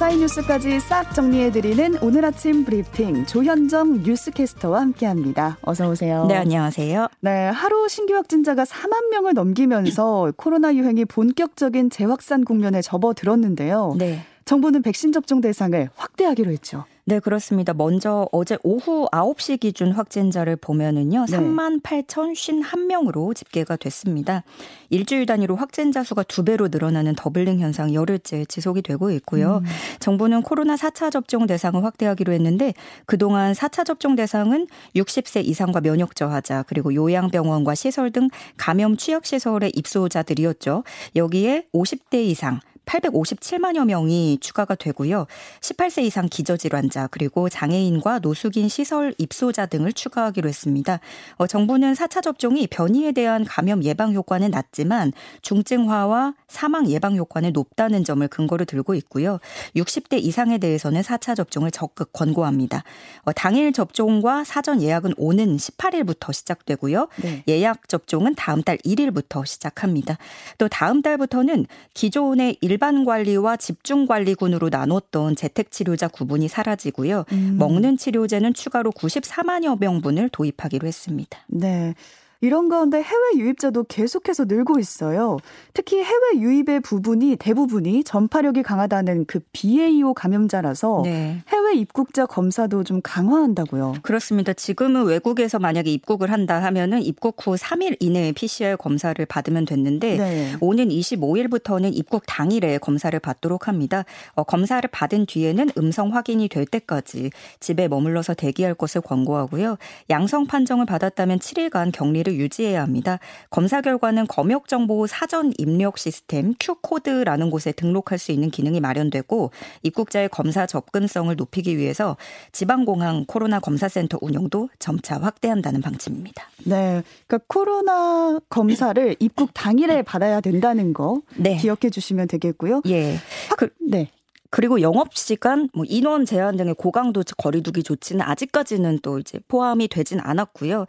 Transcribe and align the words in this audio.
밤사이 0.00 0.16
뉴스까지 0.16 0.80
싹 0.80 1.14
정리해드리는 1.14 1.98
오늘 2.00 2.24
아침 2.24 2.64
브리핑 2.64 3.26
조현정 3.26 4.02
뉴스캐스터와 4.02 4.80
함께합니다. 4.80 5.58
어서 5.60 5.90
오세요. 5.90 6.24
네, 6.24 6.36
안녕하세요. 6.36 7.08
네, 7.20 7.48
하루 7.50 7.86
신규 7.86 8.14
확진자가 8.14 8.64
4만 8.64 9.10
명을 9.10 9.34
넘기면서 9.34 10.32
코로나 10.36 10.74
유행이 10.74 11.04
본격적인 11.04 11.90
재확산 11.90 12.46
국면에 12.46 12.80
접어들었는데요. 12.80 13.96
네. 13.98 14.20
정부는 14.46 14.80
백신 14.80 15.12
접종 15.12 15.42
대상을 15.42 15.90
확대하기로 15.94 16.50
했죠. 16.50 16.86
네, 17.10 17.18
그렇습니다. 17.18 17.74
먼저 17.74 18.28
어제 18.30 18.56
오후 18.62 19.08
9시 19.10 19.58
기준 19.58 19.90
확진자를 19.90 20.54
보면은요. 20.54 21.26
네. 21.28 21.36
3만 21.36 21.82
8,051명으로 21.82 23.34
집계가 23.34 23.74
됐습니다. 23.74 24.44
일주일 24.90 25.26
단위로 25.26 25.56
확진자 25.56 26.04
수가 26.04 26.22
두 26.22 26.44
배로 26.44 26.68
늘어나는 26.68 27.16
doubling 27.16 27.58
현상 27.58 27.92
열흘째 27.92 28.44
지속이 28.44 28.82
되고 28.82 29.10
있고요. 29.10 29.56
음. 29.56 29.66
정부는 29.98 30.42
코로나 30.42 30.76
4차 30.76 31.10
접종 31.10 31.48
대상을 31.48 31.82
확대하기로 31.82 32.32
했는데 32.32 32.74
그동안 33.06 33.54
4차 33.54 33.84
접종 33.84 34.14
대상은 34.14 34.68
60세 34.94 35.44
이상과 35.44 35.80
면역 35.80 36.14
저하자 36.14 36.62
그리고 36.68 36.94
요양병원과 36.94 37.74
시설 37.74 38.12
등 38.12 38.28
감염 38.56 38.96
취약 38.96 39.26
시설의 39.26 39.72
입소자들이었죠. 39.74 40.84
여기에 41.16 41.66
50대 41.74 42.24
이상 42.26 42.60
857만여 42.90 43.86
명이 43.86 44.38
추가가 44.40 44.74
되고요. 44.74 45.26
18세 45.60 46.02
이상 46.02 46.28
기저질환자 46.28 47.06
그리고 47.08 47.48
장애인과 47.48 48.18
노숙인 48.20 48.68
시설 48.68 49.14
입소자 49.18 49.66
등을 49.66 49.92
추가하기로 49.92 50.48
했습니다. 50.48 50.98
어, 51.36 51.46
정부는 51.46 51.92
4차 51.92 52.22
접종이 52.22 52.66
변이에 52.66 53.12
대한 53.12 53.44
감염 53.44 53.84
예방 53.84 54.12
효과는 54.12 54.50
낮지만 54.50 55.12
중증화와 55.42 56.34
사망 56.48 56.88
예방 56.90 57.16
효과는 57.16 57.52
높다는 57.52 58.02
점을 58.02 58.26
근거로 58.26 58.64
들고 58.64 58.94
있고요. 58.94 59.38
60대 59.76 60.18
이상에 60.20 60.58
대해서는 60.58 61.02
4차 61.02 61.36
접종을 61.36 61.70
적극 61.70 62.12
권고합니다. 62.12 62.82
어, 63.22 63.32
당일 63.32 63.72
접종과 63.72 64.44
사전 64.44 64.82
예약은 64.82 65.14
오는 65.16 65.56
18일부터 65.56 66.32
시작되고요. 66.32 67.08
네. 67.22 67.44
예약 67.46 67.88
접종은 67.88 68.34
다음 68.34 68.62
달 68.62 68.78
1일부터 68.78 69.46
시작합니다. 69.46 70.18
또 70.58 70.68
다음 70.68 71.02
달부터는 71.02 71.66
기존의 71.94 72.58
일 72.60 72.79
일반 72.80 73.04
관리와 73.04 73.58
집중 73.58 74.06
관리군으로 74.06 74.70
나눴던 74.70 75.36
재택 75.36 75.70
치료자 75.70 76.08
구분이 76.08 76.48
사라지고요. 76.48 77.26
음. 77.30 77.56
먹는 77.58 77.98
치료제는 77.98 78.54
추가로 78.54 78.90
94만여 78.92 79.78
명분을 79.78 80.30
도입하기로 80.30 80.88
했습니다. 80.88 81.40
네. 81.48 81.94
이런 82.42 82.68
가운데 82.68 83.02
해외 83.02 83.36
유입자도 83.36 83.84
계속해서 83.84 84.46
늘고 84.46 84.78
있어요. 84.78 85.36
특히 85.74 86.02
해외 86.02 86.40
유입의 86.40 86.80
부분이 86.80 87.36
대부분이 87.36 88.02
전파력이 88.04 88.62
강하다는 88.62 89.26
그 89.26 89.40
BA.5 89.52 90.14
감염자라서 90.14 91.02
네. 91.04 91.42
해외 91.48 91.74
입국자 91.74 92.24
검사도 92.24 92.82
좀 92.84 93.00
강화한다고요. 93.02 93.96
그렇습니다. 94.02 94.54
지금은 94.54 95.04
외국에서 95.04 95.58
만약에 95.58 95.90
입국을 95.90 96.32
한다 96.32 96.62
하면은 96.62 97.02
입국 97.02 97.46
후 97.46 97.56
3일 97.56 97.98
이내에 98.00 98.32
PCR 98.32 98.76
검사를 98.78 99.24
받으면 99.26 99.66
됐는데 99.66 100.16
네. 100.16 100.52
오는 100.60 100.88
25일부터는 100.88 101.90
입국 101.94 102.22
당일에 102.26 102.78
검사를 102.78 103.18
받도록 103.18 103.68
합니다. 103.68 104.04
어, 104.32 104.44
검사를 104.44 104.88
받은 104.90 105.26
뒤에는 105.26 105.70
음성 105.76 106.14
확인이 106.14 106.48
될 106.48 106.64
때까지 106.64 107.30
집에 107.60 107.86
머물러서 107.86 108.32
대기할 108.32 108.74
것을 108.74 109.02
권고하고요. 109.02 109.76
양성 110.08 110.46
판정을 110.46 110.86
받았다면 110.86 111.38
7일간 111.38 111.92
격리를 111.92 112.29
정보를 112.30 112.38
유지해야 112.38 112.82
합니다. 112.82 113.18
검사 113.50 113.80
결과는 113.80 114.26
검역 114.26 114.68
정보 114.68 115.06
사전 115.06 115.52
입력 115.58 115.98
시스템 115.98 116.54
Q코드라는 116.58 117.50
곳에 117.50 117.72
등록할 117.72 118.18
수 118.18 118.32
있는 118.32 118.50
기능이 118.50 118.80
마련되고 118.80 119.50
입국자의 119.82 120.28
검사 120.28 120.66
접근성을 120.66 121.34
높이기 121.34 121.76
위해서 121.76 122.16
지방공항 122.52 123.24
코로나 123.26 123.58
검사센터 123.58 124.18
운영도 124.20 124.68
점차 124.78 125.18
확대한다는 125.18 125.80
방침입니다. 125.80 126.44
네. 126.64 127.02
그러니까 127.26 127.38
코로나 127.48 128.38
검사를 128.48 129.16
입국 129.18 129.50
당일에 129.52 130.02
받아야 130.02 130.40
된다는 130.40 130.92
거 130.92 131.20
네. 131.36 131.56
기억해 131.56 131.90
주시면 131.90 132.28
되겠고요. 132.28 132.82
예. 132.86 133.16
그, 133.56 133.70
네. 133.80 134.10
그리고 134.50 134.80
영업 134.80 135.14
시간, 135.14 135.68
뭐 135.72 135.84
인원 135.88 136.24
제한 136.24 136.56
등의 136.56 136.74
고강도 136.74 137.22
거리두기 137.36 137.82
조치는 137.82 138.22
아직까지는 138.22 138.98
또 139.02 139.18
이제 139.18 139.38
포함이 139.48 139.88
되진 139.88 140.20
않았고요. 140.20 140.86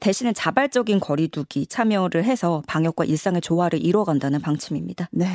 대신에 0.00 0.32
자발적인 0.32 0.98
거리두기 0.98 1.66
참여를 1.66 2.24
해서 2.24 2.62
방역과 2.66 3.04
일상의 3.04 3.42
조화를 3.42 3.84
이뤄간다는 3.84 4.40
방침입니다. 4.40 5.08
네. 5.12 5.26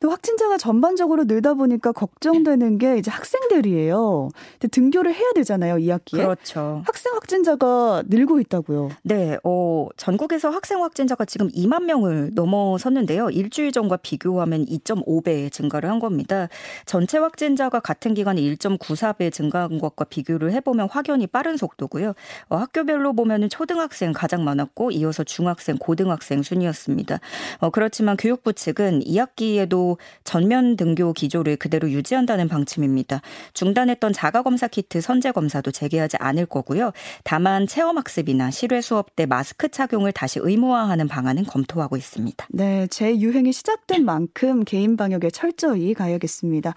또 0.00 0.10
확진자가 0.10 0.56
전반적으로 0.56 1.24
늘다 1.24 1.52
보니까 1.54 1.92
걱정되는 1.92 2.78
게 2.78 2.96
이제 2.96 3.10
학생들이에요. 3.10 4.30
근데 4.52 4.68
등교를 4.68 5.14
해야 5.14 5.30
되잖아요, 5.34 5.76
2학기에. 5.76 6.16
그렇죠. 6.16 6.82
학생 6.86 7.12
확진자가 7.12 8.04
늘고 8.06 8.40
있다고요. 8.40 8.88
네, 9.02 9.36
어, 9.44 9.88
전국에서 9.98 10.48
학생 10.48 10.82
확진자가 10.82 11.26
지금 11.26 11.48
2만 11.48 11.84
명을 11.84 12.30
넘어섰는데요. 12.34 13.28
일주일 13.28 13.72
전과 13.72 13.98
비교하면 13.98 14.64
2.5배 14.64 15.52
증가를 15.52 15.90
한 15.90 15.98
겁니다. 15.98 16.48
전체 16.86 17.18
확진자가 17.18 17.80
같은 17.80 18.14
기간에 18.14 18.40
1.94배 18.40 19.30
증가한 19.30 19.78
것과 19.78 20.06
비교를 20.06 20.52
해보면 20.52 20.88
확연히 20.90 21.26
빠른 21.26 21.58
속도고요. 21.58 22.14
어, 22.48 22.56
학교별로 22.56 23.12
보면은 23.12 23.50
초등학생 23.50 24.12
가장 24.12 24.44
많았고 24.44 24.92
이어서 24.92 25.24
중학생, 25.24 25.76
고등학생 25.76 26.42
순이었습니다. 26.42 27.20
어, 27.58 27.68
그렇지만 27.68 28.16
교육부 28.16 28.54
측은 28.54 29.00
2학기에도 29.00 29.89
전면 30.24 30.76
등교 30.76 31.12
기조를 31.12 31.56
그대로 31.56 31.90
유지한다는 31.90 32.48
방침입니다. 32.48 33.20
중단했던 33.54 34.12
자가 34.12 34.42
검사 34.42 34.68
키트 34.68 35.00
선제 35.00 35.32
검사도 35.32 35.70
재개하지 35.70 36.16
않을 36.18 36.46
거고요. 36.46 36.92
다만 37.24 37.66
체험 37.66 37.98
학습이나 37.98 38.50
실외 38.50 38.80
수업 38.80 39.16
때 39.16 39.26
마스크 39.26 39.68
착용을 39.68 40.12
다시 40.12 40.40
의무화하는 40.42 41.08
방안은 41.08 41.44
검토하고 41.44 41.96
있습니다. 41.96 42.46
네, 42.50 42.86
재유행이 42.88 43.52
시작된 43.52 44.04
만큼 44.04 44.64
개인 44.64 44.96
방역에 44.96 45.30
철저히 45.30 45.94
가야겠습니다. 45.94 46.74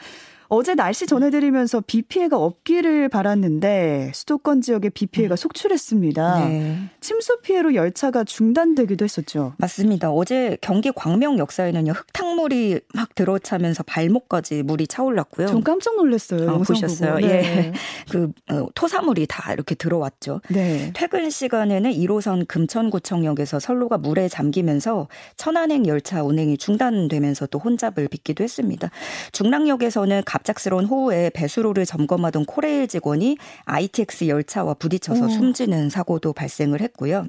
어제 0.54 0.76
날씨 0.76 1.08
전해드리면서 1.08 1.82
비 1.88 2.04
피해가 2.04 2.38
없기를 2.38 3.10
바랐는데 3.10 4.12
수도권 4.14 4.62
지역에 4.62 4.90
비 4.90 5.08
피해가 5.08 5.34
음. 5.34 5.36
속출했습니다. 5.36 6.46
네. 6.48 6.78
침수 7.02 7.40
피해로 7.42 7.74
열차가 7.74 8.24
중단되기도 8.24 9.04
했었죠. 9.04 9.54
맞습니다. 9.58 10.12
어제 10.12 10.56
경기 10.62 10.92
광명 10.92 11.40
역사에는요 11.40 11.94
흙탕물이 11.94 12.82
막 12.94 13.16
들어차면서 13.16 13.82
발목까지 13.82 14.62
물이 14.62 14.86
차올랐고요. 14.86 15.48
전 15.48 15.64
깜짝 15.64 15.96
놀랐어요. 15.96 16.48
아, 16.48 16.58
보셨어요? 16.60 17.16
네. 17.16 17.28
예. 17.28 17.74
그 18.12 18.32
어, 18.52 18.68
토사물이 18.76 19.26
다 19.28 19.54
이렇게 19.54 19.74
들어왔죠. 19.74 20.42
네. 20.50 20.92
퇴근 20.94 21.32
시간에는 21.32 21.92
1호선 21.92 22.48
금천구청역에서 22.48 23.60
선로가 23.60 23.98
물에 23.98 24.28
잠기면서 24.28 25.08
천안행 25.36 25.88
열차 25.88 26.22
운행이 26.22 26.58
중단되면서 26.58 27.48
또 27.48 27.58
혼잡을 27.58 28.08
빚기도 28.08 28.44
했습니다. 28.44 28.92
중랑역에서는 29.32 30.22
갑 30.28 30.43
갑작스러운 30.44 30.86
호우에 30.86 31.32
배수로를 31.34 31.86
점검하던 31.86 32.46
코레일 32.46 32.88
직원이 32.88 33.38
ITX 33.66 34.28
열차와 34.28 34.76
부딪혀서 34.76 35.26
오. 35.26 35.30
숨지는 35.30 35.90
사고도 35.90 36.34
발생을 36.34 36.82
했고요. 36.82 37.26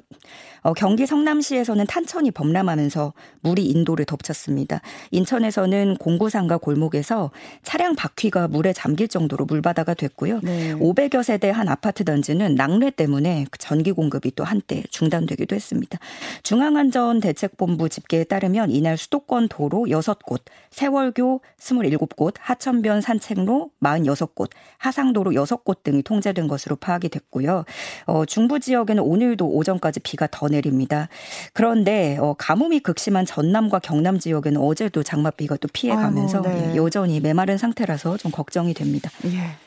어, 0.61 0.73
경기 0.73 1.05
성남시에서는 1.05 1.85
탄천이 1.85 2.31
범람하면서 2.31 3.13
물이 3.41 3.65
인도를 3.65 4.05
덮쳤습니다. 4.05 4.81
인천에서는 5.11 5.97
공구상가 5.97 6.57
골목에서 6.57 7.31
차량 7.63 7.95
바퀴가 7.95 8.47
물에 8.49 8.73
잠길 8.73 9.07
정도로 9.07 9.45
물바다가 9.45 9.93
됐고요. 9.93 10.41
네. 10.43 10.73
500여 10.73 11.23
세대 11.23 11.49
한 11.49 11.69
아파트 11.69 12.03
단지는 12.03 12.55
낙뢰 12.55 12.91
때문에 12.91 13.45
그 13.49 13.57
전기 13.59 13.91
공급이 13.91 14.31
또 14.35 14.43
한때 14.43 14.83
중단되기도 14.89 15.55
했습니다. 15.55 15.99
중앙안전대책본부 16.43 17.89
집계에 17.89 18.23
따르면 18.23 18.71
이날 18.71 18.97
수도권 18.97 19.47
도로 19.47 19.85
6곳, 19.87 20.41
세월교 20.71 21.41
27곳, 21.59 22.33
하천변 22.39 22.94
산책로 23.01 23.71
46곳, 23.81 24.49
하상도로 24.77 25.31
6곳 25.31 25.83
등이 25.83 26.03
통제된 26.03 26.47
것으로 26.47 26.75
파악이 26.75 27.09
됐고요. 27.09 27.65
어, 28.05 28.25
중부 28.25 28.59
지역에는 28.59 29.01
오늘도 29.01 29.47
오전까지 29.47 30.01
비가 30.01 30.27
더 30.29 30.47
내립니다. 30.47 31.09
그런데 31.53 32.17
어, 32.19 32.35
가뭄이 32.37 32.79
극심한 32.79 33.25
전남과 33.25 33.79
경남 33.79 34.19
지역에는 34.19 34.61
어제도 34.61 35.03
장맛비가 35.03 35.57
또 35.57 35.67
피해가면서 35.71 36.43
아이고, 36.43 36.49
네. 36.49 36.75
여전히 36.75 37.19
메마른 37.19 37.57
상태라서 37.57 38.17
좀 38.17 38.31
걱정이 38.31 38.73
됩니다. 38.73 39.09
예. 39.25 39.64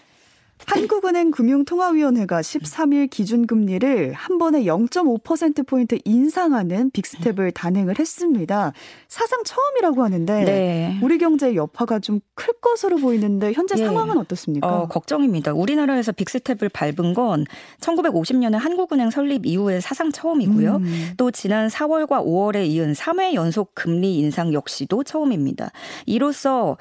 한국은행 0.67 1.31
금융통화위원회가 1.31 2.41
13일 2.41 3.11
기준금리를 3.11 4.13
한 4.13 4.39
번에 4.39 4.65
0.5%포인트 4.65 5.99
인상하는 6.05 6.91
빅스텝을 6.91 7.53
단행을 7.53 7.99
했습니다. 7.99 8.73
사상 9.09 9.43
처음이라고 9.45 10.03
하는데 10.03 10.45
네. 10.45 10.99
우리 11.03 11.19
경제의 11.19 11.57
여파가 11.57 11.99
좀 12.01 12.21
클 12.39 12.55
것으로 12.61 12.97
보이는데 12.99 13.53
현재 13.53 13.75
네. 13.75 13.85
상황은 13.85 14.17
어떻습니까? 14.17 14.67
어, 14.67 14.87
걱정입니다. 14.87 15.53
우리나라에서 15.53 16.13
빅스텝을 16.13 16.69
밟은 16.69 17.13
건 17.15 17.45
1950년에 17.81 18.53
한국은행 18.57 19.11
설립 19.11 19.45
이후에 19.45 19.81
사상 19.81 20.13
처음이고요. 20.13 20.77
음. 20.77 21.11
또 21.17 21.33
지난 21.33 21.67
4월과 21.69 22.25
5월에 22.25 22.67
이은 22.69 22.93
3회 22.93 23.35
연속 23.35 23.75
금리 23.75 24.19
인상 24.19 24.53
역시도 24.53 25.03
처음입니다. 25.03 25.73
이로써 26.07 26.77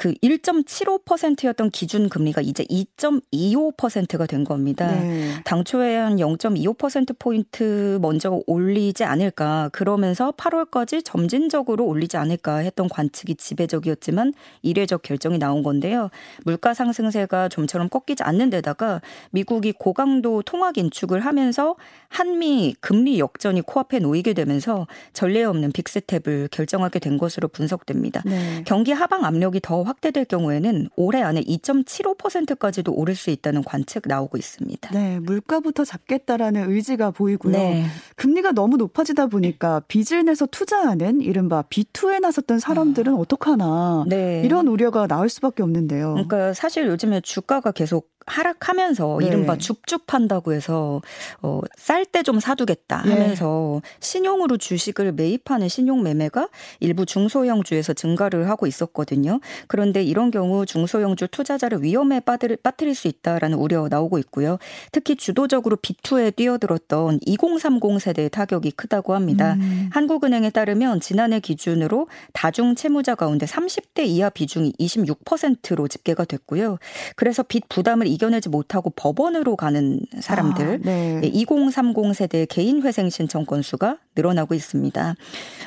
그 0.00 0.14
1.75%였던 0.22 1.68
기준 1.68 2.08
금리가 2.08 2.40
이제 2.40 2.64
2.25%가 2.64 4.24
된 4.24 4.44
겁니다. 4.44 4.90
네. 4.90 5.34
당초에 5.44 5.94
한 5.94 6.16
0.25% 6.16 7.16
포인트 7.18 7.98
먼저 8.00 8.40
올리지 8.46 9.04
않을까 9.04 9.68
그러면서 9.74 10.32
8월까지 10.32 11.04
점진적으로 11.04 11.84
올리지 11.84 12.16
않을까 12.16 12.56
했던 12.56 12.88
관측이 12.88 13.34
지배적이었지만 13.34 14.32
이례적 14.62 15.02
결정이 15.02 15.36
나온 15.36 15.62
건데요. 15.62 16.08
물가 16.46 16.72
상승세가 16.72 17.50
좀처럼 17.50 17.90
꺾이지 17.90 18.22
않는 18.22 18.48
데다가 18.48 19.02
미국이 19.32 19.72
고강도 19.72 20.40
통화 20.40 20.72
긴축을 20.72 21.20
하면서 21.20 21.76
한미 22.08 22.74
금리 22.80 23.18
역전이 23.18 23.60
코앞에 23.60 23.98
놓이게 23.98 24.32
되면서 24.32 24.86
전례 25.12 25.44
없는 25.44 25.72
빅스텝을 25.72 26.48
결정하게 26.50 27.00
된 27.00 27.18
것으로 27.18 27.48
분석됩니다. 27.48 28.22
네. 28.24 28.62
경기 28.64 28.92
하방 28.92 29.26
압력이 29.26 29.60
더 29.60 29.89
확대될 29.90 30.24
경우에는 30.26 30.88
올해 30.96 31.22
안에 31.22 31.42
2.75%까지도 31.42 32.92
오를 32.92 33.14
수 33.16 33.30
있다는 33.30 33.64
관측 33.64 34.04
나오고 34.06 34.38
있습니다. 34.38 34.90
네, 34.92 35.18
물가부터 35.20 35.84
잡겠다라는 35.84 36.70
의지가 36.70 37.10
보이고요. 37.10 37.52
네. 37.52 37.86
금리가 38.16 38.52
너무 38.52 38.76
높아지다 38.76 39.26
보니까 39.26 39.80
빚을 39.88 40.24
내서 40.24 40.46
투자하는 40.46 41.20
이른바 41.20 41.62
B2에 41.62 42.20
나섰던 42.20 42.60
사람들은 42.60 43.14
아. 43.14 43.16
어떡하나 43.16 44.04
네. 44.06 44.42
이런 44.44 44.68
우려가 44.68 45.06
나올 45.06 45.28
수밖에 45.28 45.62
없는데요. 45.62 46.12
그러니까 46.14 46.52
사실 46.54 46.86
요즘에 46.86 47.20
주가가 47.20 47.72
계속 47.72 48.10
하락하면서 48.26 49.16
네. 49.20 49.26
이른바 49.26 49.56
줍줍한다고 49.56 50.52
해서 50.52 51.00
어, 51.42 51.60
쌀 51.76 52.04
때 52.04 52.22
좀 52.22 52.38
사두겠다 52.38 53.02
네. 53.06 53.12
하면서 53.12 53.80
네. 53.82 53.90
신용으로 54.00 54.56
주식을 54.58 55.12
매입하는 55.12 55.68
신용 55.68 56.02
매매가 56.02 56.48
일부 56.80 57.06
중소형 57.06 57.62
주에서 57.62 57.92
증가를 57.92 58.48
하고 58.48 58.66
있었거든요. 58.66 59.40
그 59.66 59.76
런데 59.80 60.02
이런 60.02 60.30
경우 60.30 60.66
중소형주 60.66 61.28
투자자를 61.28 61.82
위험에 61.82 62.20
빠뜨릴, 62.20 62.58
빠뜨릴 62.58 62.94
수 62.94 63.08
있다라는 63.08 63.56
우려 63.56 63.88
나오고 63.88 64.18
있고요. 64.18 64.58
특히 64.92 65.16
주도적으로 65.16 65.76
B2에 65.76 66.36
뛰어들었던 66.36 67.20
2030 67.24 68.00
세대의 68.00 68.30
타격이 68.30 68.72
크다고 68.72 69.14
합니다. 69.14 69.54
음. 69.54 69.88
한국은행에 69.92 70.50
따르면 70.50 71.00
지난해 71.00 71.40
기준으로 71.40 72.08
다중 72.32 72.74
채무자 72.74 73.14
가운데 73.14 73.46
30대 73.46 74.06
이하 74.06 74.28
비중이 74.28 74.74
26%로 74.78 75.88
집계가 75.88 76.24
됐고요. 76.24 76.78
그래서 77.16 77.42
빚 77.42 77.68
부담을 77.68 78.06
이겨내지 78.06 78.48
못하고 78.50 78.90
법원으로 78.90 79.56
가는 79.56 80.00
사람들 80.20 80.74
아, 80.74 80.78
네. 80.84 81.20
2030 81.24 82.14
세대 82.14 82.44
개인 82.46 82.82
회생 82.82 83.08
신청 83.08 83.46
건수가 83.46 83.96
늘어나고 84.14 84.54
있습니다. 84.54 85.14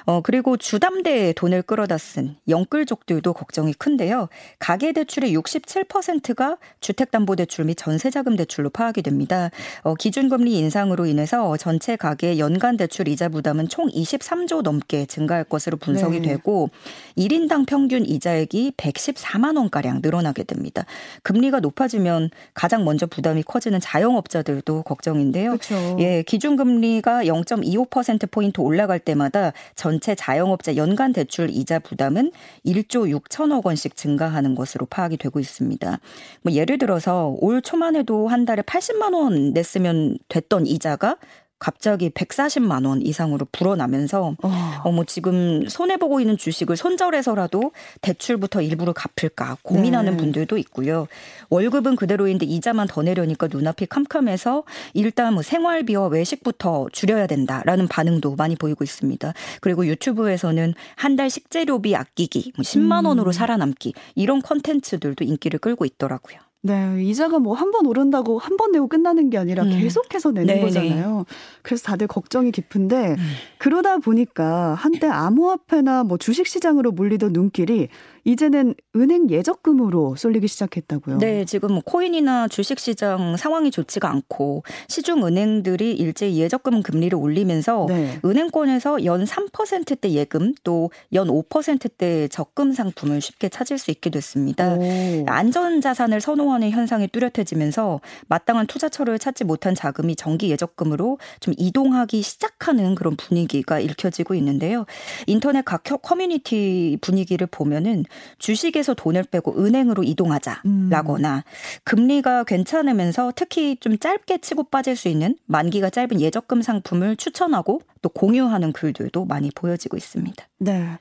어 0.06 0.21
그리고 0.21 0.57
주담대에 0.57 1.33
돈을 1.33 1.63
끌어다 1.63 1.98
쓴 1.98 2.36
영끌족들도 2.48 3.33
걱정이 3.33 3.74
큰데 3.74 4.02
요. 4.09 4.29
가계 4.59 4.91
대출의 4.94 5.35
67%가 5.38 6.57
주택담보대출 6.79 7.65
및 7.65 7.75
전세자금 7.75 8.35
대출로 8.35 8.69
파악이 8.69 9.01
됩니다. 9.01 9.50
어 9.81 9.95
기준금리 9.95 10.57
인상으로 10.57 11.05
인해서 11.05 11.57
전체 11.57 11.95
가계 11.95 12.39
연간 12.39 12.77
대출 12.77 13.07
이자 13.07 13.29
부담은 13.29 13.67
총 13.67 13.89
23조 13.89 14.61
넘게 14.61 15.05
증가할 15.05 15.44
것으로 15.44 15.77
분석이 15.77 16.21
네. 16.21 16.29
되고 16.29 16.69
1인당 17.17 17.65
평균 17.65 18.05
이자액이 18.05 18.73
114만 18.77 19.57
원 19.57 19.69
가량 19.69 20.00
늘어나게 20.01 20.44
됩니다. 20.44 20.85
금리가 21.23 21.59
높아지면 21.59 22.29
가장 22.53 22.85
먼저 22.85 23.05
부담이 23.05 23.44
커지는 23.44 23.79
자영업자들도 23.79 24.83
걱정인데요. 24.83 25.57
그렇죠. 25.57 25.97
예, 26.00 26.23
기준금리가 26.23 27.25
0.25% 27.25 28.31
포인트 28.31 28.61
올라갈 28.61 29.00
때마다 29.00 29.51
전체 29.75 30.15
자영업자 30.15 30.75
연간 30.75 31.13
대출 31.13 31.50
이자 31.50 31.79
부담은 31.79 32.31
1조 32.65 33.19
6천억 33.19 33.65
원씩 33.65 33.82
증가하는 33.89 34.56
것으로 34.56 34.85
파악이 34.85 35.18
되고 35.18 35.39
있습니다. 35.39 36.00
뭐 36.41 36.53
예를 36.53 36.77
들어서 36.77 37.35
올 37.39 37.62
초만 37.62 37.95
해도 37.95 38.27
한 38.27 38.45
달에 38.45 38.62
80만 38.62 39.13
원 39.13 39.53
냈으면 39.53 40.18
됐던 40.30 40.68
이자가 40.68 41.18
갑자기 41.63 42.10
140만 42.10 42.86
원 42.86 43.01
이상으로 43.01 43.48
불어나면서 43.54 44.36
어. 44.44 44.81
어뭐 44.83 45.06
지금 45.06 45.65
손해 45.69 45.95
보고 45.95 46.19
있는 46.19 46.36
주식을 46.36 46.75
손절해서라도 46.75 47.71
대출부터 48.01 48.62
일부를 48.62 48.94
갚을까 48.94 49.57
고민하는 49.62 50.12
네. 50.12 50.18
분들도 50.18 50.57
있고요. 50.57 51.07
월급은 51.50 51.95
그대로인데 51.95 52.45
이자만 52.45 52.88
더 52.88 53.01
내려니까 53.01 53.48
눈앞이 53.50 53.86
캄캄해서 53.86 54.63
일단 54.94 55.36
뭐 55.36 55.42
생활비와 55.42 56.07
외식부터 56.07 56.88
줄여야 56.92 57.27
된다라는 57.27 57.88
반응도 57.88 58.36
많이 58.36 58.57
보이고 58.57 58.83
있습니다. 58.83 59.33
그리고 59.62 59.88
유튜브에서는 59.88 60.74
한 60.95 61.13
달 61.15 61.30
식재료비 61.30 61.95
아끼기, 61.95 62.54
뭐 62.56 62.63
10만 62.63 63.06
원으로 63.06 63.30
음. 63.30 63.31
살아남기 63.31 63.94
이런 64.15 64.42
컨텐츠들도 64.42 65.24
인기를 65.24 65.60
끌고 65.60 65.86
있더라고요. 65.86 66.39
네, 66.65 67.04
이자가 67.04 67.39
뭐 67.39 67.56
한 67.56 67.71
번 67.71 67.86
오른다고 67.88 68.39
한 68.39 68.56
번 68.56 68.71
내고 68.71 68.88
끝나는 68.88 69.30
게 69.30 69.38
아니라 69.38 69.63
음. 69.63 69.71
계속해서 69.80 70.31
내는 70.31 70.48
네네. 70.48 70.62
거잖아요. 70.62 71.25
그래서 71.62 71.83
다들 71.83 72.07
걱정이 72.07 72.51
깊은데 72.51 73.15
음. 73.18 73.33
그러다 73.57 73.98
보니까 73.98 74.74
한때 74.75 75.07
암호화폐나 75.07 76.04
뭐 76.06 76.18
주식 76.18 76.48
시장으로 76.48 76.92
몰리던 76.94 77.33
눈길이 77.33 77.89
이제는 78.24 78.75
은행 78.96 79.30
예적금으로 79.30 80.16
쏠리기 80.16 80.48
시작했다고요. 80.48 81.18
네, 81.18 81.46
지금 81.46 81.81
코인이나 81.81 82.48
주식 82.48 82.80
시장 82.80 83.38
상황이 83.38 83.72
좋지가 83.72 84.10
않고 84.10 84.64
시중 84.88 85.25
은행들이 85.25 85.94
일제히 85.94 86.40
예적금 86.40 86.84
금리를 86.84 87.18
올리면서 87.18 87.86
네. 87.90 88.20
은행권에서 88.24 89.06
연 89.06 89.25
3%대 89.25 90.12
예금 90.12 90.54
또 90.64 90.90
연 91.14 91.28
5%대 91.28 92.28
적금 92.28 92.74
상품을 92.74 93.22
쉽게 93.22 93.50
찾을 93.50 93.78
수 93.78 93.92
있게 93.92 94.10
됐습니다. 94.10 94.74
오. 94.75 95.25
안전 95.28 95.81
자산을 95.81 96.22
선호하는 96.22 96.72
현상이 96.72 97.08
뚜렷해지면서 97.08 98.02
마땅한 98.28 98.68
투자처를 98.68 99.20
찾지 99.20 99.44
못한 99.44 99.75
자금이 99.75 100.16
정기 100.16 100.50
예적금으로 100.50 101.20
좀 101.40 101.54
이동하기 101.58 102.22
시작하는 102.22 102.96
그런 102.96 103.16
분위기가 103.16 103.80
읽혀지고 103.80 104.34
있는데요. 104.36 104.86
인터넷 105.28 105.64
각 105.64 105.84
커뮤니티 105.84 106.98
분위기를 107.02 107.48
보면은 107.48 108.06
주식에서 108.39 108.94
돈을 108.94 109.24
빼고 109.24 109.63
은행으로 109.63 110.04
이동하자라거나 110.04 111.36
음. 111.36 111.42
금리가 111.83 112.43
괜찮으면서 112.43 113.34
특히 113.36 113.77
좀 113.79 113.98
짧게 113.98 114.39
치고 114.39 114.63
빠질 114.65 114.96
수 114.96 115.08
있는 115.08 115.36
만기가 115.46 115.89
짧은 115.89 116.20
예적금 116.20 116.62
상품을 116.62 117.15
추천하고 117.15 117.82
또 118.01 118.10
공유하는 118.10 118.74
글들도 118.74 119.25
많이 119.25 119.50
보여지고 119.51 119.98
있습니다. 119.98 120.46
네. 120.60 120.98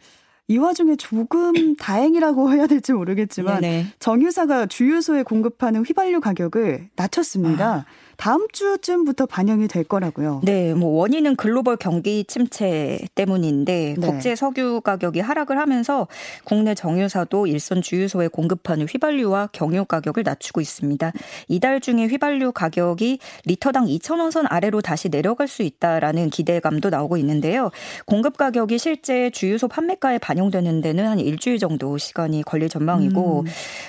이 0.49 0.59
와중에 0.59 0.97
조금 0.97 1.53
다행이라고 1.77 2.53
해야 2.53 2.67
될지 2.67 2.93
모르겠지만 2.93 3.61
네네. 3.61 3.87
정유사가 3.99 4.67
주유소에 4.67 5.23
공급하는 5.23 5.83
휘발유 5.83 6.21
가격을 6.21 6.91
낮췄습니다. 6.97 7.75
아. 7.75 7.85
다음 8.23 8.47
주쯤부터 8.53 9.27
반영이 9.27 9.67
될 9.67 9.83
거라고요. 9.83 10.43
네, 10.45 10.75
뭐 10.75 10.91
원인은 11.01 11.35
글로벌 11.35 11.77
경기 11.77 12.23
침체 12.23 13.01
때문인데 13.17 13.97
네. 13.99 14.07
국제 14.07 14.37
석유 14.37 14.81
가격이 14.81 15.19
하락을 15.19 15.59
하면서 15.59 16.07
국내 16.45 16.77
정유사도 16.77 17.49
일선 17.49 17.83
주유소에 17.83 18.29
공급하는 18.29 18.87
휘발유와 18.87 19.49
경유 19.51 19.85
가격을 19.85 20.23
낮추고 20.23 20.61
있습니다. 20.61 21.11
이달 21.49 21.81
중에 21.81 22.07
휘발유 22.07 22.53
가격이 22.53 23.19
리터당 23.45 23.87
2,000원 23.87 24.31
선 24.31 24.47
아래로 24.49 24.83
다시 24.83 25.09
내려갈 25.09 25.49
수 25.49 25.65
있다라는 25.65 26.31
기대감도 26.31 26.91
나오고 26.91 27.17
있는데요. 27.17 27.73
공급 28.07 28.37
가격이 28.37 28.79
실제 28.79 29.31
주유소 29.31 29.67
판매가에 29.67 30.19
반영되는 30.19 30.81
데는 30.81 31.09
한 31.09 31.19
일주일 31.19 31.59
정도 31.59 31.99
시간이 31.99 32.45
걸릴 32.45 32.69
전망이고 32.69 33.41
음. 33.41 33.47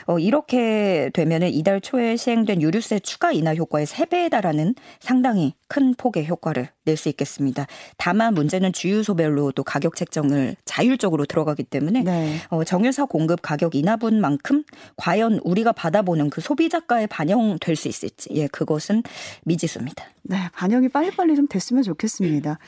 어, 0.08 0.18
이렇게 0.18 1.12
되면은 1.14 1.50
이달 1.50 1.80
초에 1.82 2.16
시행된 2.16 2.64
유류세 2.64 2.98
추가 3.02 3.32
인하 3.32 3.54
효과의 3.54 3.86
3배 3.86 4.23
에 4.24 4.30
달하는 4.30 4.74
상당히 5.00 5.54
큰 5.68 5.94
폭의 5.96 6.28
효과를 6.28 6.70
낼 6.86 6.98
수 6.98 7.10
있겠습니다. 7.10 7.66
다만 7.98 8.34
문제는 8.34 8.72
주유소별로 8.74 9.52
또 9.52 9.64
가격 9.64 9.96
책정을 9.96 10.56
자율적으로 10.66 11.26
들어가기 11.26 11.64
때문에 11.64 12.04
네. 12.04 12.38
어, 12.50 12.64
정유사 12.64 13.06
공급 13.06 13.42
가격 13.42 13.76
인하분만큼 13.76 14.64
과연 14.98 15.40
우리가 15.44 15.72
받아보는 15.74 16.30
그 16.30 16.42
소비자가에 16.42 17.08
반영될 17.08 17.76
수 17.76 17.88
있을지 17.88 18.30
예 18.36 18.48
그것은 18.48 19.04
미지수입니다. 19.44 20.06
네 20.24 20.38
반영이 20.54 20.90
빨리빨리 20.90 21.36
좀 21.36 21.48
됐으면 21.48 21.84
좋겠습니다. 21.84 22.60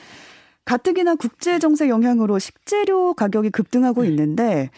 가뜩이나 0.64 1.14
국제 1.14 1.58
정세 1.58 1.88
영향으로 1.88 2.38
식재료 2.38 3.14
가격이 3.14 3.50
급등하고 3.50 4.00
음. 4.02 4.06
있는데 4.06 4.70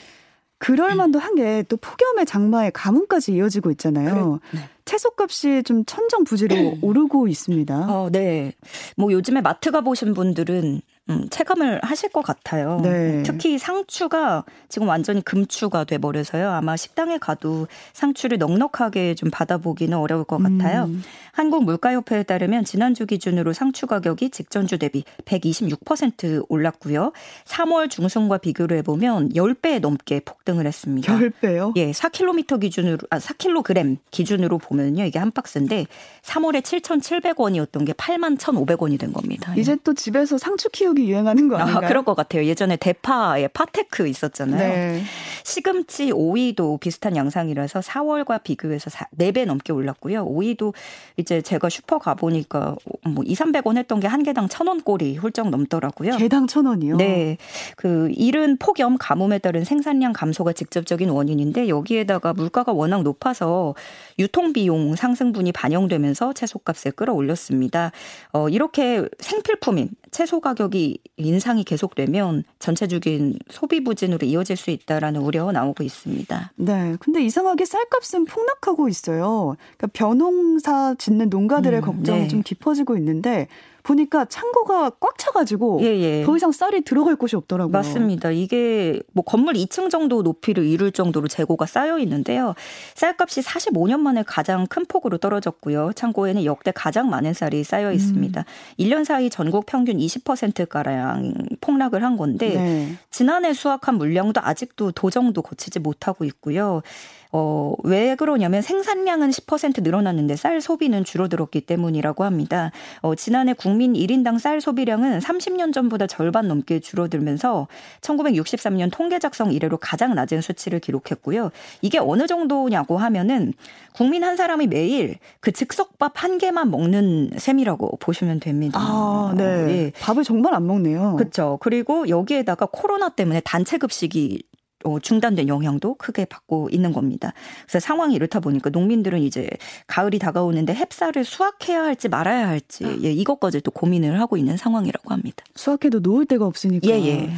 그럴 0.58 0.94
만도 0.97 1.18
한 1.18 1.35
게 1.37 1.62
또 1.68 1.76
폭염의 1.76 2.26
장마에 2.26 2.70
가뭄까지 2.70 3.32
이어지고 3.32 3.70
있잖아요. 3.73 4.40
그래, 4.50 4.61
네. 4.62 4.68
채소값이 4.88 5.62
좀 5.64 5.85
천정부지로 5.85 6.78
오르고 6.83 7.28
있습니다. 7.28 7.87
어, 7.88 8.09
네. 8.11 8.52
뭐 8.97 9.12
요즘에 9.12 9.42
마트 9.42 9.71
가 9.71 9.83
보신 9.83 10.14
분들은 10.14 10.80
음, 11.10 11.26
체감을 11.30 11.80
하실 11.82 12.10
것 12.10 12.22
같아요. 12.22 12.80
네. 12.82 13.22
특히 13.24 13.58
상추가 13.58 14.44
지금 14.68 14.88
완전히 14.88 15.22
금추가 15.22 15.84
돼버려서요. 15.84 16.50
아마 16.50 16.76
식당에 16.76 17.18
가도 17.18 17.66
상추를 17.94 18.38
넉넉하게 18.38 19.14
좀 19.14 19.30
받아보기는 19.30 19.96
어려울 19.96 20.24
것 20.24 20.38
같아요. 20.38 20.84
음. 20.84 21.02
한국물가협회에 21.32 22.24
따르면 22.24 22.64
지난주 22.64 23.06
기준으로 23.06 23.52
상추 23.52 23.86
가격이 23.86 24.30
직전주 24.30 24.78
대비 24.78 25.04
126% 25.24 26.44
올랐고요. 26.48 27.12
3월 27.44 27.88
중순과 27.88 28.38
비교를 28.38 28.78
해보면 28.78 29.30
10배 29.30 29.80
넘게 29.80 30.20
폭등을 30.20 30.66
했습니다. 30.66 31.16
10배요? 31.16 31.72
예, 31.76 31.92
4km 31.92 32.60
기준으로, 32.60 32.98
아, 33.10 33.18
4kg 33.18 33.98
기준으로 34.10 34.58
보면요. 34.58 35.04
이게 35.04 35.18
한 35.18 35.30
박스인데 35.30 35.86
3월에 36.22 36.60
7,700원이었던 36.62 37.86
게 37.86 37.92
81,500원이 37.92 38.98
된 38.98 39.12
겁니다. 39.12 39.54
이제 39.56 39.76
또 39.84 39.94
집에서 39.94 40.38
상추 40.38 40.68
키우기 40.70 40.98
유행하는 41.07 41.49
거 41.49 41.57
아닌가요? 41.57 41.85
아, 41.85 41.88
그럴 41.88 42.05
것 42.05 42.14
같아요. 42.14 42.45
예전에 42.45 42.76
대파에 42.76 43.49
파테크 43.49 44.09
있었잖아요. 44.09 44.59
네. 44.59 45.02
시금치, 45.45 46.11
오이도 46.12 46.78
비슷한 46.78 47.17
양상이라서 47.17 47.81
4월과 47.81 48.43
비교해서 48.43 48.90
4배 49.17 49.47
넘게 49.47 49.73
올랐고요. 49.73 50.25
오이도 50.25 50.75
이제 51.17 51.40
제가 51.40 51.69
슈퍼 51.69 51.99
가보니까 51.99 52.75
뭐 53.05 53.23
2, 53.25 53.35
300원 53.35 53.76
했던 53.76 54.00
게 54.00 54.09
한 54.09 54.23
개당 54.23 54.49
천원 54.49 54.81
꼴이 54.83 55.17
훌쩍 55.17 55.50
넘더라고요. 55.50 56.17
개당 56.17 56.47
천 56.47 56.67
원이요? 56.67 56.97
네. 56.97 57.37
그 57.76 58.11
이른 58.14 58.57
폭염 58.57 58.97
가뭄에 58.99 59.38
따른 59.38 59.64
생산량 59.64 60.12
감소가 60.12 60.52
직접적인 60.52 61.11
원인인데 61.11 61.69
여기에다가 61.69 62.33
물가가 62.33 62.73
워낙 62.73 63.02
높아서 63.02 63.75
유통 64.19 64.52
비용 64.52 64.97
상승분이 64.97 65.52
반영되면서 65.52 66.33
채소값을 66.33 66.93
끌어올렸습니다. 66.93 67.93
어, 68.33 68.49
이렇게 68.49 69.05
생필품인 69.21 69.90
채소 70.10 70.40
가격이 70.40 70.98
인상이 71.16 71.64
계속되면 71.64 72.44
전체적인 72.58 73.38
소비 73.50 73.82
부진으로 73.84 74.26
이어질 74.26 74.56
수 74.56 74.70
있다라는 74.70 75.20
우려 75.20 75.50
나오고 75.52 75.82
있습니다. 75.84 76.52
네. 76.56 76.96
근데 77.00 77.22
이상하게 77.22 77.64
쌀값은 77.64 78.24
폭락하고 78.24 78.88
있어요. 78.88 79.56
그러니까 79.76 79.86
벼농사 79.92 80.94
짓는 80.98 81.28
농가들의 81.28 81.80
음, 81.80 81.84
걱정이 81.84 82.20
네. 82.22 82.28
좀 82.28 82.42
깊어지고 82.42 82.96
있는데 82.96 83.48
보니까 83.82 84.25
창고가 84.26 84.90
꽉 85.00 85.16
차가지고 85.18 85.80
예, 85.82 85.87
예. 85.87 86.25
더 86.25 86.37
이상 86.37 86.52
쌀이 86.52 86.82
들어갈 86.82 87.16
곳이 87.16 87.37
없더라고요. 87.37 87.73
맞습니다. 87.73 88.30
이게 88.30 89.00
뭐 89.12 89.25
건물 89.25 89.54
2층 89.54 89.90
정도 89.90 90.23
높이를 90.23 90.64
이룰 90.64 90.92
정도로 90.92 91.28
재고가 91.28 91.66
쌓여 91.66 91.99
있는데요. 91.99 92.54
쌀값이 92.94 93.40
45년 93.42 94.00
만에 94.00 94.23
가장 94.26 94.66
큰 94.66 94.85
폭으로 94.87 95.18
떨어졌고요. 95.18 95.92
창고에는 95.94 96.44
역대 96.44 96.73
가장 96.75 97.08
많은 97.08 97.32
쌀이 97.32 97.64
쌓여 97.64 97.92
있습니다. 97.92 98.40
음. 98.40 98.44
1년 98.78 99.04
사이 99.04 99.30
전국 99.30 99.66
평균 99.66 99.97
20%가량 99.99 101.35
폭락을 101.61 102.02
한 102.04 102.16
건데 102.16 102.54
네. 102.54 102.92
지난해 103.11 103.52
수확한 103.52 103.97
물량도 103.97 104.40
아직도 104.42 104.92
도정도 104.92 105.42
거치지 105.42 105.78
못하고 105.78 106.25
있고요. 106.25 106.82
어, 107.30 107.75
왜 107.82 108.14
그러냐면 108.14 108.62
생산량은 108.62 109.30
10% 109.30 109.82
늘어났는데 109.82 110.37
쌀 110.37 110.61
소비는 110.61 111.04
줄어들었기 111.04 111.62
때문이라고 111.62 112.25
합니다. 112.25 112.70
어, 113.00 113.14
지난해 113.14 113.52
국민 113.52 113.92
1인당 113.92 114.38
쌀 114.38 114.61
소비량은 114.61 115.18
30년 115.18 115.73
전보다 115.73 116.06
절반 116.06 116.49
넘게 116.49 116.80
줄어들면서 116.80 117.68
1963년 118.00 118.90
통계 118.90 119.18
작성 119.18 119.52
이래로 119.52 119.76
가장 119.76 120.14
낮은 120.14 120.40
수치를 120.40 120.80
기록했고요. 120.80 121.50
이게 121.82 121.99
어느 121.99 122.26
정도냐고 122.26 122.97
하면은 122.97 123.52
국민 123.92 124.25
한 124.25 124.37
사람이 124.37 124.68
매일 124.68 125.18
그 125.40 125.52
즉석밥 125.52 126.23
한 126.23 126.38
개만 126.38 126.70
먹는 126.70 127.32
셈이라고 127.37 127.99
보시면 128.00 128.40
됩니다. 128.40 128.78
아, 128.80 129.35
네. 129.37 129.44
예. 129.44 129.92
밥을 130.00 130.25
정말 130.25 130.54
안 130.54 130.66
먹네요. 130.66 131.16
그렇죠. 131.16 131.58
그리고 131.61 132.08
여기에다가 132.08 132.66
코로나 132.70 133.08
때문에 133.08 133.40
단체 133.40 133.76
급식이 133.76 134.42
어, 134.88 135.00
중단된 135.00 135.49
영향도 135.49 135.95
크게 135.95 136.25
받고 136.25 136.68
있는 136.71 136.92
겁니다. 136.92 137.33
그래서 137.66 137.80
상황이 137.80 138.14
이렇다 138.14 138.40
보니까 138.40 138.71
농민들은 138.71 139.21
이제 139.21 139.49
가을이 139.87 140.18
다가오는데 140.18 140.75
햅쌀을 140.75 141.25
수확해야 141.25 141.83
할지 141.83 142.09
말아야 142.09 142.49
할지 142.49 142.85
예, 143.02 143.12
이것까지 143.12 143.61
또 143.61 143.71
고민을 143.71 144.21
하고 144.21 144.37
있는 144.37 144.57
상황이라고 144.57 145.11
합니다. 145.12 145.45
수확해도 145.54 146.00
놓을 146.00 146.26
데가 146.26 146.47
없으니까. 146.47 146.88
예, 146.88 146.95
예. 146.95 147.30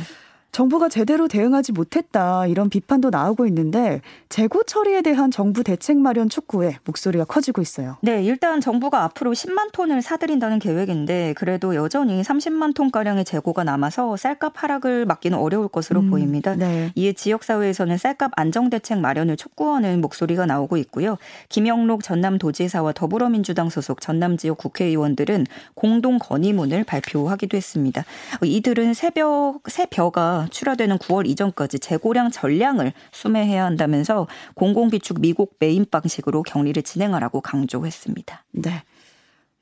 정부가 0.53 0.89
제대로 0.89 1.29
대응하지 1.29 1.73
못했다 1.73 2.47
이런 2.47 2.69
비판도 2.69 3.11
나오고 3.11 3.47
있는데 3.47 4.01
재고 4.29 4.63
처리에 4.65 5.03
대한 5.03 5.31
정부 5.31 5.63
대책 5.63 5.99
마련 5.99 6.29
촉구에 6.29 6.79
목소리가 6.85 7.25
커지고 7.25 7.63
있어요. 7.63 7.97
네, 8.03 8.23
일단 8.25 8.61
정부가 8.61 9.05
앞으로 9.05 9.33
10만 9.33 9.73
톤을 9.73 10.03
사들인다는 10.03 10.59
계획인데 10.59 11.35
그래도 11.37 11.75
여전히 11.75 12.21
30만 12.23 12.75
톤 12.75 12.91
가량의 12.91 13.25
재고가 13.25 13.65
남아서 13.65 14.17
쌀값 14.17 14.55
하락을 14.57 15.07
막기는 15.07 15.39
어려울 15.39 15.69
것으로 15.69 16.01
음, 16.01 16.11
보입니다. 16.11 16.55
네. 16.57 16.93
이에 16.95 17.13
지역 17.13 17.45
사회에서는 17.45 17.97
쌀값 17.97 18.33
안정 18.37 18.71
대책 18.71 18.99
마련을 18.99 19.37
촉구하는 19.37 20.01
목소리가 20.01 20.47
나오고 20.47 20.77
있고요. 20.79 21.17
김영록 21.49 22.03
전남도지사와 22.03 22.93
더불어민주당 22.93 23.71
소속 23.71 24.01
전남 24.01 24.37
지역 24.37 24.59
국회의원들은 24.59 25.47
공동 25.75 26.19
건의문을 26.19 26.85
발표하기도 26.85 27.57
했습니다. 27.57 28.05
이들은 28.43 28.95
새벽 28.95 29.61
새벽가 29.69 30.40
출하되는 30.49 30.99
9월 30.99 31.27
이전까지 31.27 31.79
재고량 31.79 32.31
전량을 32.31 32.93
수매해야 33.13 33.65
한다면서 33.65 34.27
공공비축 34.55 35.21
미국 35.21 35.57
메인 35.59 35.87
방식으로 35.91 36.43
격리를 36.43 36.83
진행하라고 36.83 37.41
강조했습니다. 37.41 38.45
네. 38.53 38.83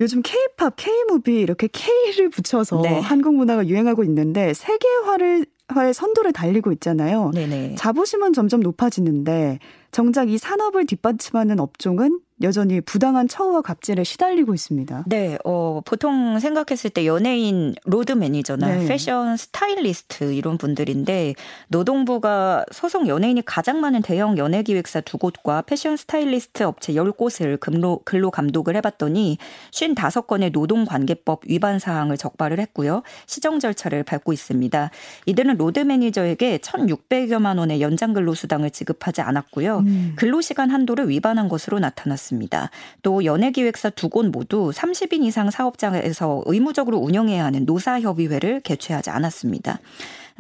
요즘 0.00 0.22
K-팝, 0.22 0.74
K-무비 0.76 1.40
이렇게 1.40 1.68
K를 1.72 2.30
붙여서 2.30 2.82
네. 2.82 3.00
한국 3.00 3.34
문화가 3.34 3.66
유행하고 3.66 4.04
있는데 4.04 4.54
세계화를 4.54 5.46
화의 5.68 5.92
선도를 5.92 6.32
달리고 6.32 6.72
있잖아요. 6.72 7.30
네네. 7.34 7.74
자부심은 7.76 8.32
점점 8.32 8.60
높아지는데 8.60 9.58
정작 9.90 10.30
이 10.30 10.38
산업을 10.38 10.86
뒷받침하는 10.86 11.60
업종은 11.60 12.20
여전히 12.42 12.80
부당한 12.80 13.26
처우와 13.26 13.62
갑질에 13.62 14.04
시달리고 14.04 14.54
있습니다. 14.54 15.04
네, 15.06 15.38
어, 15.44 15.80
보통 15.84 16.38
생각했을 16.38 16.90
때 16.90 17.04
연예인 17.04 17.74
로드 17.84 18.12
매니저나 18.12 18.66
네. 18.66 18.86
패션 18.86 19.36
스타일리스트 19.36 20.32
이런 20.32 20.56
분들인데 20.56 21.34
노동부가 21.68 22.64
소속 22.70 23.08
연예인이 23.08 23.42
가장 23.44 23.80
많은 23.80 24.02
대형 24.02 24.38
연예 24.38 24.62
기획사 24.62 25.00
두 25.00 25.18
곳과 25.18 25.62
패션 25.62 25.96
스타일리스트 25.96 26.62
업체 26.62 26.92
10곳을 26.92 27.58
근로, 27.58 28.00
근로 28.04 28.30
감독을 28.30 28.76
해봤더니 28.76 29.38
55건의 29.72 30.52
노동관계법 30.52 31.42
위반 31.46 31.78
사항을 31.78 32.16
적발을 32.16 32.60
했고요. 32.60 33.02
시정 33.26 33.58
절차를 33.58 34.04
밟고 34.04 34.32
있습니다. 34.32 34.90
이들은 35.26 35.56
로드 35.56 35.80
매니저에게 35.80 36.58
1,600여만 36.58 37.58
원의 37.58 37.80
연장 37.80 38.12
근로 38.12 38.34
수당을 38.34 38.70
지급하지 38.70 39.22
않았고요. 39.22 39.78
음. 39.78 40.12
근로 40.16 40.40
시간 40.40 40.70
한도를 40.70 41.08
위반한 41.08 41.48
것으로 41.48 41.78
나타났습니다. 41.78 42.27
있습니다. 42.28 42.70
또 43.02 43.24
연예기획사 43.24 43.90
두 43.90 44.08
곳 44.08 44.24
모두 44.26 44.70
30인 44.74 45.22
이상 45.24 45.50
사업장에서 45.50 46.42
의무적으로 46.46 46.96
운영해야 46.96 47.44
하는 47.44 47.66
노사협의회를 47.66 48.60
개최하지 48.60 49.10
않았습니다. 49.10 49.80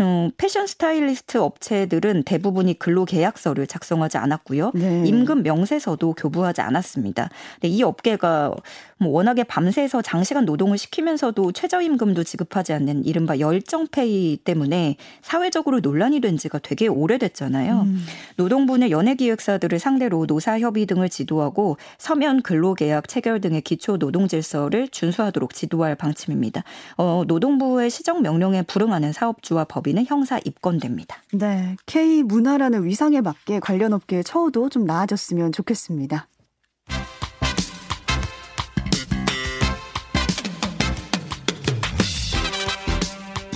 음, 0.00 0.30
패션 0.36 0.66
스타일리스트 0.66 1.38
업체들은 1.38 2.22
대부분이 2.22 2.78
근로 2.78 3.04
계약서를 3.04 3.66
작성하지 3.66 4.16
않았고요. 4.16 4.70
네. 4.74 5.02
임금 5.04 5.42
명세서도 5.42 6.14
교부하지 6.14 6.60
않았습니다. 6.62 7.28
근데 7.54 7.68
이 7.68 7.82
업계가 7.82 8.54
뭐 8.98 9.12
워낙에 9.12 9.44
밤새서 9.44 10.02
장시간 10.02 10.44
노동을 10.44 10.78
시키면서도 10.78 11.52
최저임금도 11.52 12.24
지급하지 12.24 12.72
않는 12.74 13.04
이른바 13.04 13.38
열정페이 13.38 14.38
때문에 14.44 14.96
사회적으로 15.22 15.80
논란이 15.80 16.20
된 16.20 16.36
지가 16.36 16.58
되게 16.60 16.86
오래됐잖아요. 16.86 17.80
음. 17.82 18.04
노동부는 18.36 18.90
연예기획사들을 18.90 19.78
상대로 19.78 20.26
노사협의 20.26 20.86
등을 20.86 21.08
지도하고 21.08 21.76
서면 21.98 22.42
근로계약 22.42 23.08
체결 23.08 23.40
등의 23.40 23.62
기초 23.62 23.98
노동 23.98 24.28
질서를 24.28 24.88
준수하도록 24.88 25.54
지도할 25.54 25.96
방침입니다. 25.96 26.62
어, 26.96 27.24
노동부의 27.26 27.90
시정 27.90 28.22
명령에 28.22 28.62
불응하는 28.62 29.12
사업주와 29.12 29.64
법인 29.64 29.88
법인은 29.88 30.04
형사 30.06 30.38
입건됩니다. 30.44 31.22
네. 31.32 31.76
K 31.86 32.22
문화라는 32.22 32.84
위상에 32.84 33.20
맞게 33.20 33.60
관련 33.60 33.92
업계의 33.92 34.24
처우도 34.24 34.68
좀 34.68 34.84
나아졌으면 34.84 35.52
좋겠습니다. 35.52 36.28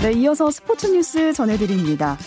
네, 0.03 0.11
이어서 0.15 0.51
스포츠 0.51 0.89
뉴스 0.89 1.33
전해드립니다. 1.33 2.19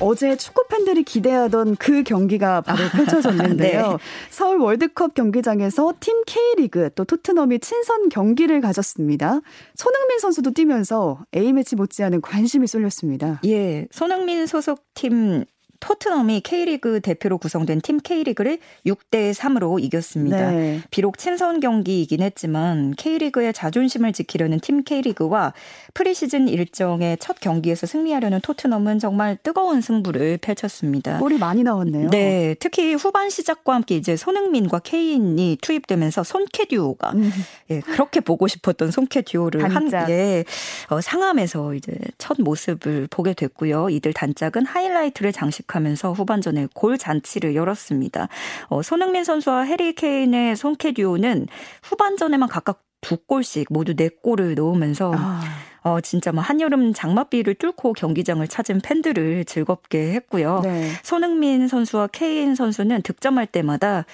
어제 0.00 0.36
축구 0.36 0.64
팬들이 0.68 1.02
기대하던 1.02 1.74
그 1.74 2.04
경기가 2.04 2.60
바로 2.60 2.84
아, 2.84 2.90
펼쳐졌는데요. 2.90 3.88
네. 3.90 3.96
서울 4.30 4.58
월드컵 4.58 5.14
경기장에서 5.14 5.94
팀 5.98 6.22
K리그 6.24 6.90
또 6.94 7.04
토트넘이 7.04 7.58
친선 7.58 8.10
경기를 8.10 8.60
가졌습니다. 8.60 9.40
손흥민 9.74 10.20
선수도 10.20 10.52
뛰면서 10.52 11.24
A매치 11.34 11.74
못지않은 11.74 12.20
관심이 12.20 12.68
쏠렸습니다. 12.68 13.40
예, 13.44 13.88
손흥민 13.90 14.46
소속팀 14.46 15.46
토트넘이 15.86 16.40
K리그 16.40 17.00
대표로 17.00 17.38
구성된 17.38 17.80
팀 17.80 17.98
K리그를 17.98 18.58
6대 18.86 19.32
3으로 19.32 19.80
이겼습니다. 19.80 20.50
네. 20.50 20.80
비록 20.90 21.16
친선 21.16 21.60
경기이긴 21.60 22.22
했지만 22.22 22.92
K리그의 22.96 23.52
자존심을 23.52 24.12
지키려는 24.12 24.58
팀 24.58 24.82
K리그와 24.82 25.52
프리시즌 25.94 26.48
일정의 26.48 27.18
첫 27.20 27.38
경기에서 27.38 27.86
승리하려는 27.86 28.40
토트넘은 28.40 28.98
정말 28.98 29.38
뜨거운 29.40 29.80
승부를 29.80 30.38
펼쳤습니다. 30.38 31.20
골이 31.20 31.38
많이 31.38 31.62
나왔네요. 31.62 32.10
네, 32.10 32.56
특히 32.58 32.94
후반 32.94 33.30
시작과 33.30 33.72
함께 33.72 33.94
이제 33.94 34.16
손흥민과 34.16 34.80
케인이 34.80 35.56
투입되면서 35.62 36.24
손캐 36.24 36.64
듀오가 36.64 37.12
음. 37.12 37.30
예, 37.70 37.78
그렇게 37.78 38.18
보고 38.18 38.48
싶었던 38.48 38.90
손캐 38.90 39.22
듀오를 39.22 39.72
한 39.72 39.88
예, 40.08 40.44
어, 40.90 41.00
상암에서 41.00 41.74
이제 41.74 41.92
첫 42.18 42.40
모습을 42.40 43.06
보게 43.08 43.34
됐고요. 43.34 43.88
이들 43.90 44.12
단짝은 44.12 44.66
하이라이트를 44.66 45.30
장식 45.30 45.68
하면서 45.76 46.12
후반전에 46.12 46.68
골 46.74 46.98
잔치를 46.98 47.54
열었습니다. 47.54 48.28
어, 48.68 48.82
손흥민 48.82 49.24
선수와 49.24 49.62
해리 49.62 49.94
케인의 49.94 50.56
손캐 50.56 50.92
듀오는 50.92 51.46
후반전에만 51.82 52.48
각각 52.48 52.82
두 53.00 53.18
골씩 53.18 53.68
모두 53.70 53.94
네 53.94 54.08
골을 54.08 54.54
넣으면서 54.56 55.12
아. 55.14 55.40
어, 55.82 56.00
진짜 56.00 56.32
뭐 56.32 56.42
한여름 56.42 56.92
장맛비를 56.92 57.54
뚫고 57.54 57.92
경기장을 57.92 58.46
찾은 58.48 58.80
팬들을 58.80 59.44
즐겁게 59.44 60.14
했고요. 60.14 60.62
네. 60.64 60.90
손흥민 61.04 61.68
선수와 61.68 62.08
케인 62.08 62.56
선수는 62.56 63.02
득점할 63.02 63.46
때마다 63.46 64.04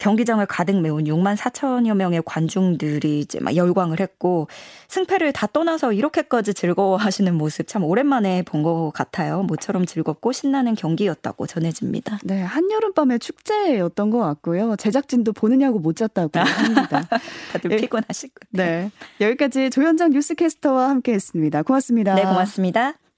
경기장을 0.00 0.44
가득 0.46 0.80
메운 0.80 1.04
6만 1.04 1.36
4천여 1.36 1.94
명의 1.94 2.22
관중들이 2.24 3.20
이제 3.20 3.38
막 3.40 3.54
열광을 3.54 4.00
했고 4.00 4.48
승패를 4.88 5.32
다 5.32 5.46
떠나서 5.46 5.92
이렇게까지 5.92 6.54
즐거워하시는 6.54 7.34
모습 7.34 7.68
참 7.68 7.84
오랜만에 7.84 8.42
본 8.42 8.60
것 8.60 8.90
같아요. 8.94 9.42
모처럼 9.42 9.86
즐겁고 9.86 10.32
신나는 10.32 10.74
경기였다고 10.74 11.46
전해집니다. 11.46 12.18
네, 12.24 12.42
한여름 12.42 12.92
밤의 12.94 13.18
축제였던 13.18 14.10
것 14.10 14.18
같고요. 14.18 14.76
제작진도 14.76 15.32
보느냐고 15.32 15.78
못 15.78 15.96
잤다고 15.96 16.38
합니다. 16.38 17.08
다들 17.52 17.76
피곤하실 17.76 18.30
거예요. 18.54 18.90
네, 18.90 18.90
여기까지 19.20 19.70
조현정 19.70 20.10
뉴스캐스터와 20.10 20.88
함께했습니다. 20.90 21.62
고맙습니다. 21.62 22.14
네, 22.14 22.22
고맙습니다. 22.22 23.09